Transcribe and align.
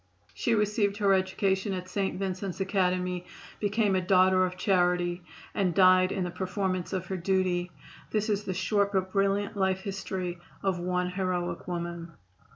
She 0.33 0.55
received 0.55 0.97
her 0.97 1.13
education 1.13 1.73
at 1.73 1.87
St. 1.87 2.17
Vincent's 2.17 2.59
Academy, 2.59 3.27
became 3.59 3.95
a 3.95 4.01
Daughter 4.01 4.43
of 4.47 4.57
Charity 4.57 5.21
and 5.53 5.75
died 5.75 6.11
in 6.11 6.23
the 6.23 6.31
performance 6.31 6.91
of 6.91 7.05
her 7.05 7.17
duty. 7.17 7.69
This 8.09 8.27
is 8.27 8.45
the 8.45 8.53
short 8.55 8.93
but 8.93 9.11
brilliant 9.13 9.55
life 9.55 9.81
history 9.81 10.39
of 10.63 10.79
one 10.79 11.11
heroic 11.11 11.67
woman. 11.67 12.13